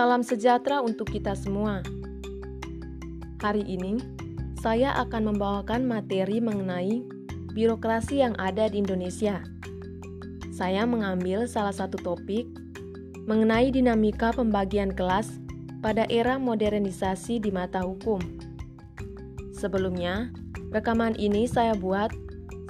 [0.00, 1.84] Salam sejahtera untuk kita semua.
[3.44, 4.00] Hari ini,
[4.56, 7.04] saya akan membawakan materi mengenai
[7.52, 9.44] birokrasi yang ada di Indonesia.
[10.56, 12.48] Saya mengambil salah satu topik
[13.28, 15.36] mengenai dinamika pembagian kelas
[15.84, 18.24] pada era modernisasi di mata hukum.
[19.52, 20.32] Sebelumnya,
[20.72, 22.08] rekaman ini saya buat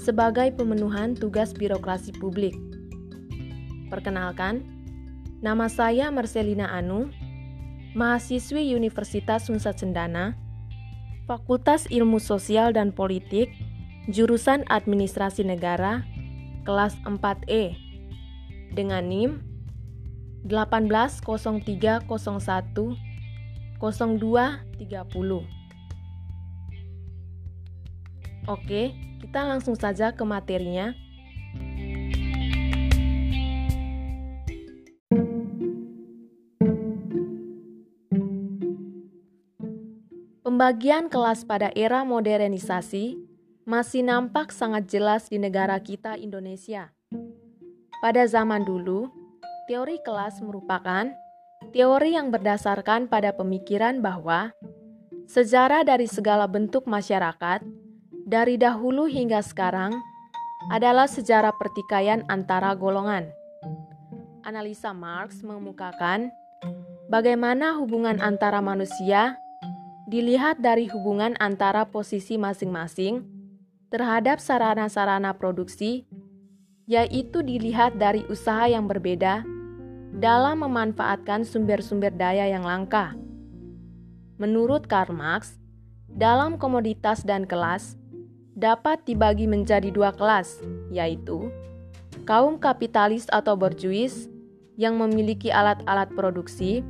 [0.03, 2.59] sebagai pemenuhan tugas birokrasi publik.
[3.87, 4.81] Perkenalkan,
[5.41, 7.09] Nama saya Marcelina Anu,
[7.95, 10.37] mahasiswi Universitas Nusa Cendana,
[11.27, 13.51] Fakultas Ilmu Sosial dan Politik,
[14.11, 16.07] jurusan Administrasi Negara,
[16.67, 17.75] kelas 4E,
[18.75, 19.43] dengan NIM
[20.47, 22.97] 180301
[23.81, 25.45] 0230.
[28.49, 30.95] Oke, kita langsung saja ke materinya.
[40.51, 43.15] Pembagian kelas pada era modernisasi
[43.63, 46.91] masih nampak sangat jelas di negara kita Indonesia.
[48.03, 49.07] Pada zaman dulu,
[49.71, 51.07] teori kelas merupakan
[51.71, 54.51] teori yang berdasarkan pada pemikiran bahwa
[55.31, 57.63] sejarah dari segala bentuk masyarakat
[58.27, 59.95] dari dahulu hingga sekarang
[60.75, 63.31] adalah sejarah pertikaian antara golongan.
[64.43, 66.27] Analisa Marx mengemukakan
[67.07, 69.39] bagaimana hubungan antara manusia
[70.11, 73.23] dilihat dari hubungan antara posisi masing-masing
[73.95, 76.03] terhadap sarana-sarana produksi,
[76.91, 79.47] yaitu dilihat dari usaha yang berbeda
[80.19, 83.15] dalam memanfaatkan sumber-sumber daya yang langka.
[84.43, 85.63] Menurut Karl Marx,
[86.11, 87.95] dalam komoditas dan kelas
[88.59, 90.59] dapat dibagi menjadi dua kelas,
[90.91, 91.55] yaitu
[92.27, 94.27] kaum kapitalis atau berjuis
[94.75, 96.83] yang memiliki alat-alat produksi,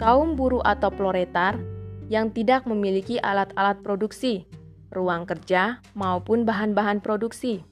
[0.00, 1.60] kaum buruh atau proletar
[2.10, 4.44] yang tidak memiliki alat-alat produksi,
[4.90, 7.62] ruang kerja, maupun bahan-bahan produksi.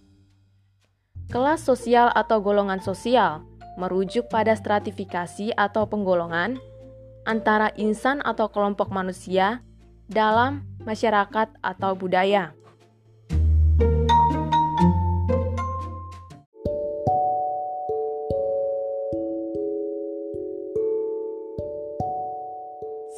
[1.28, 3.44] Kelas sosial atau golongan sosial
[3.76, 6.56] merujuk pada stratifikasi atau penggolongan
[7.28, 9.60] antara insan atau kelompok manusia
[10.08, 12.56] dalam masyarakat atau budaya.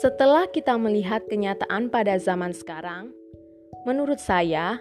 [0.00, 3.12] Setelah kita melihat kenyataan pada zaman sekarang,
[3.84, 4.80] menurut saya,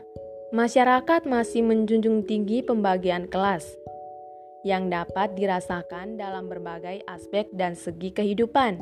[0.55, 3.67] masyarakat masih menjunjung tinggi pembagian kelas
[4.63, 8.79] yang dapat dirasakan dalam berbagai aspek dan segi kehidupan.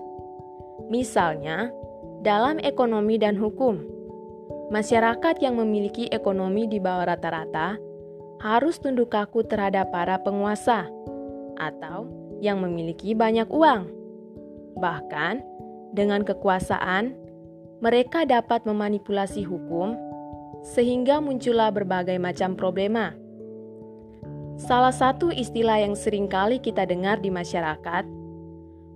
[0.94, 1.74] Misalnya,
[2.22, 3.82] dalam ekonomi dan hukum,
[4.70, 7.82] masyarakat yang memiliki ekonomi di bawah rata-rata
[8.46, 10.86] harus tunduk kaku terhadap para penguasa
[11.58, 12.06] atau
[12.46, 13.90] yang memiliki banyak uang.
[14.78, 15.57] Bahkan,
[15.94, 17.16] dengan kekuasaan,
[17.80, 19.94] mereka dapat memanipulasi hukum
[20.66, 23.14] sehingga muncullah berbagai macam problema.
[24.58, 28.04] Salah satu istilah yang sering kali kita dengar di masyarakat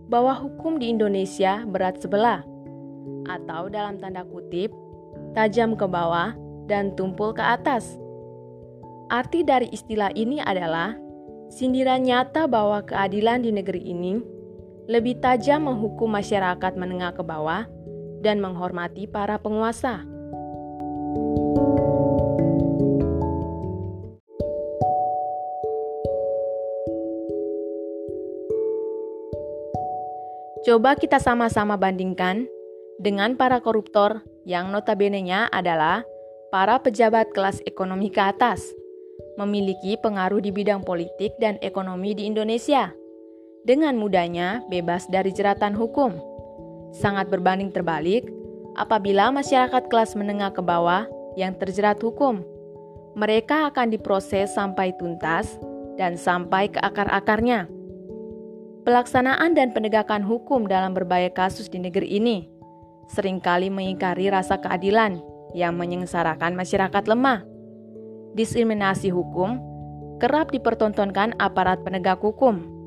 [0.10, 2.42] bahwa hukum di Indonesia berat sebelah
[3.30, 4.74] atau dalam tanda kutip
[5.38, 6.34] tajam ke bawah
[6.66, 7.96] dan tumpul ke atas.
[9.14, 10.98] Arti dari istilah ini adalah
[11.52, 14.41] sindiran nyata bahwa keadilan di negeri ini
[14.90, 17.66] lebih tajam menghukum masyarakat menengah ke bawah
[18.22, 20.06] dan menghormati para penguasa.
[30.62, 32.46] Coba kita sama-sama bandingkan
[33.02, 36.06] dengan para koruptor yang notabene-nya adalah
[36.54, 38.62] para pejabat kelas ekonomi ke atas,
[39.42, 42.94] memiliki pengaruh di bidang politik dan ekonomi di Indonesia
[43.62, 46.18] dengan mudahnya bebas dari jeratan hukum.
[46.92, 48.28] Sangat berbanding terbalik
[48.76, 51.06] apabila masyarakat kelas menengah ke bawah
[51.38, 52.44] yang terjerat hukum.
[53.16, 55.60] Mereka akan diproses sampai tuntas
[56.00, 57.68] dan sampai ke akar-akarnya.
[58.82, 62.50] Pelaksanaan dan penegakan hukum dalam berbagai kasus di negeri ini
[63.12, 65.20] sering kali mengingkari rasa keadilan
[65.52, 67.44] yang menyengsarakan masyarakat lemah.
[68.34, 69.60] Diskriminasi hukum
[70.18, 72.81] kerap dipertontonkan aparat penegak hukum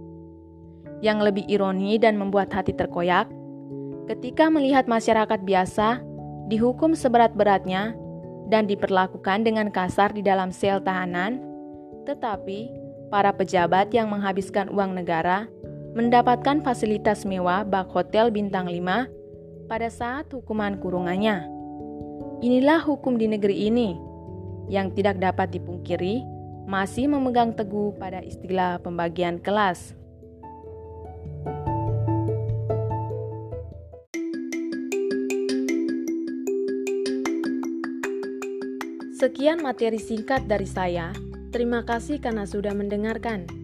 [1.02, 3.26] yang lebih ironi dan membuat hati terkoyak
[4.06, 6.04] ketika melihat masyarakat biasa
[6.52, 7.96] dihukum seberat-beratnya
[8.52, 11.40] dan diperlakukan dengan kasar di dalam sel tahanan,
[12.04, 12.68] tetapi
[13.08, 15.48] para pejabat yang menghabiskan uang negara
[15.96, 21.48] mendapatkan fasilitas mewah bak hotel bintang 5 pada saat hukuman kurungannya.
[22.44, 23.96] Inilah hukum di negeri ini
[24.68, 26.20] yang tidak dapat dipungkiri
[26.68, 29.96] masih memegang teguh pada istilah pembagian kelas.
[39.24, 41.08] Sekian materi singkat dari saya.
[41.48, 43.63] Terima kasih karena sudah mendengarkan.